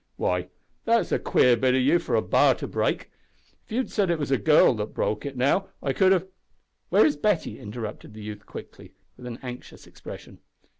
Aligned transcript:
"Why, 0.15 0.49
that's 0.83 1.11
a 1.11 1.19
queer 1.19 1.55
bit 1.55 1.75
o' 1.75 1.77
you 1.77 1.99
for 1.99 2.15
a 2.15 2.23
b'ar 2.23 2.55
to 2.55 2.67
break. 2.67 3.11
If 3.63 3.71
you 3.71 3.77
had 3.77 3.91
said 3.91 4.09
it 4.09 4.17
was 4.17 4.31
a 4.31 4.37
girl 4.39 4.73
that 4.73 4.95
broke 4.95 5.27
it, 5.27 5.37
now, 5.37 5.69
I 5.79 5.93
could 5.93 6.11
have" 6.11 6.25
"Where 6.89 7.05
is 7.05 7.15
Betty?" 7.15 7.59
interrupted 7.59 8.15
the 8.15 8.23
youth, 8.23 8.47
quickly, 8.47 8.95
with 9.15 9.27
an 9.27 9.37
anxious 9.43 9.85
expression. 9.85 10.39